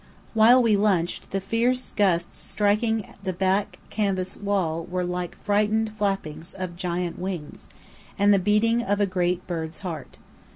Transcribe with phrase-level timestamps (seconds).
[0.33, 5.95] While we lunched, the fierce gusts striking the back canvas wall were like the frightened
[5.95, 7.69] flappings of giant wings,
[8.17, 10.17] and the beating of a great bird's heart.